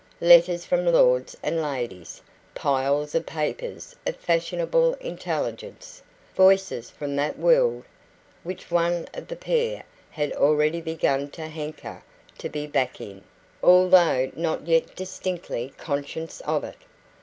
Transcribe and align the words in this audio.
Letters 0.19 0.65
from 0.65 0.87
lords 0.91 1.37
and 1.43 1.61
ladies, 1.61 2.23
piles 2.55 3.13
of 3.13 3.27
papers 3.27 3.95
of 4.07 4.15
fashionable 4.15 4.95
intelligence, 4.95 6.01
voices 6.35 6.89
from 6.89 7.15
that 7.17 7.37
world 7.37 7.83
which 8.41 8.71
one 8.71 9.07
of 9.13 9.27
the 9.27 9.35
pair 9.35 9.83
had 10.09 10.33
already 10.33 10.81
begun 10.81 11.29
to 11.29 11.43
hanker 11.43 12.01
to 12.39 12.49
be 12.49 12.65
back 12.65 12.99
in, 12.99 13.23
although 13.61 14.31
not 14.35 14.65
yet 14.65 14.95
distinctly 14.95 15.71
conscious 15.77 16.39
of 16.47 16.63
it. 16.63 16.77